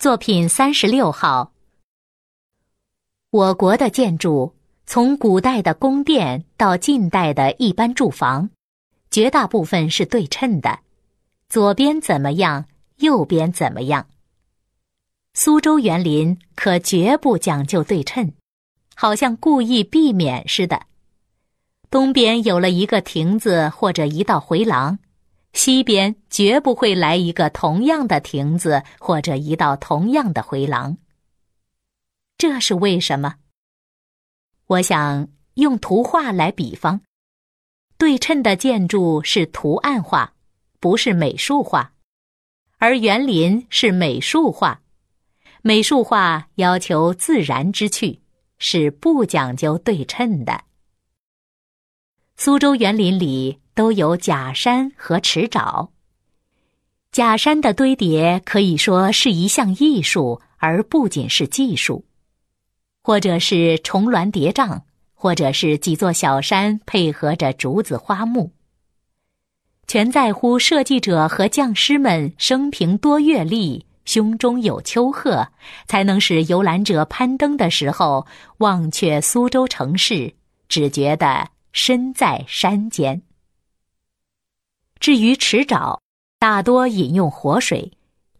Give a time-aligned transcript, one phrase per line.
[0.00, 1.52] 作品三十六号。
[3.28, 4.54] 我国的建筑，
[4.86, 8.48] 从古代的宫殿到近代的一般住房，
[9.10, 10.78] 绝大部分是对称的，
[11.50, 12.64] 左边怎么样，
[12.96, 14.06] 右边怎么样。
[15.34, 18.32] 苏州园林可绝不讲究对称，
[18.94, 20.86] 好像故意避免似的。
[21.90, 24.98] 东边有了一个亭子或者一道回廊。
[25.52, 30.96] 西边绝不会来一个同样的亭子或者一道同样的回廊。
[32.38, 33.36] 这是为什么？
[34.66, 37.00] 我想用图画来比方，
[37.98, 40.34] 对称的建筑是图案画，
[40.78, 41.92] 不是美术画，
[42.78, 44.82] 而园林是美术画。
[45.62, 48.22] 美术画要求自然之趣，
[48.58, 50.64] 是不讲究对称的。
[52.42, 53.58] 苏州园林里。
[53.72, 55.88] 都有假山和池沼。
[57.12, 62.04] 假山的堆叠可以说是一项艺术，而不仅是技术；
[63.02, 64.82] 或者是重峦叠嶂，
[65.14, 68.52] 或者是几座小山配合着竹子花木。
[69.86, 75.48] 全在乎设计者和匠师们生平多阅历，胸中有丘壑，
[75.86, 78.26] 才能使游览者攀登的时候
[78.58, 80.34] 忘却苏州城市，
[80.68, 83.22] 只觉得身在山间。
[84.98, 85.98] 至于池沼，
[86.38, 87.92] 大多引用活水，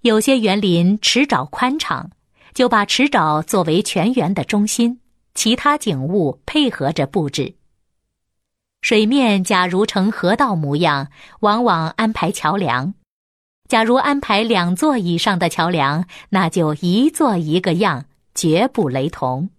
[0.02, 2.10] 有些园林池沼宽敞，
[2.54, 5.00] 就把池沼作为全园的中心，
[5.34, 7.54] 其他景物配合着布置。
[8.82, 12.94] 水面假如呈河道模样，往往安排桥梁；
[13.68, 19.50] 假如安排两座以上的桥梁，那就一座一个样，绝不雷同。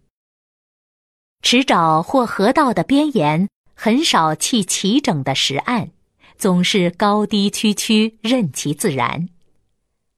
[1.44, 3.48] 池沼或河道的边沿
[3.84, 5.90] 很少砌齐整的石岸。
[6.38, 9.28] 总是高低曲曲，任其自然。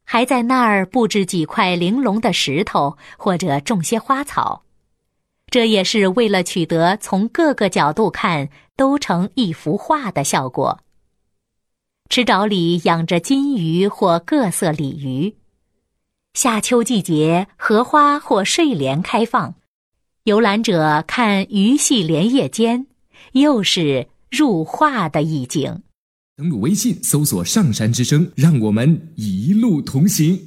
[0.04, 4.66] 还在那儿布置几块玲珑的石头，或者种些花草，
[5.48, 10.82] 这也是为了取得从各个角度看都成一幅画的效果。
[12.10, 15.36] 池沼里养着金鱼或各色鲤鱼，
[16.34, 19.56] 夏秋季节荷花或睡莲开放，
[20.24, 22.88] 游览者看鱼戏莲叶间，
[23.34, 25.84] 又是入画的意境。
[26.36, 30.40] 登录微信，搜索“上山之声”，让我们一路同行。